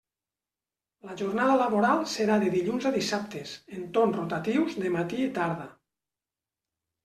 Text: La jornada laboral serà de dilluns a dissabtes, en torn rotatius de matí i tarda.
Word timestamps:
La 1.09 1.17
jornada 1.19 1.57
laboral 1.63 2.01
serà 2.15 2.39
de 2.45 2.49
dilluns 2.55 2.89
a 2.91 2.93
dissabtes, 2.97 3.53
en 3.77 3.87
torn 4.01 4.19
rotatius 4.19 4.81
de 4.83 4.95
matí 4.99 5.23
i 5.29 5.33
tarda. 5.41 5.73